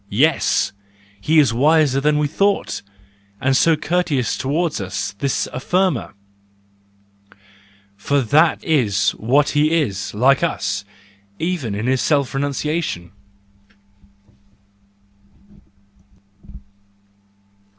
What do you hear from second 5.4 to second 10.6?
affirmer! For that is what he is, like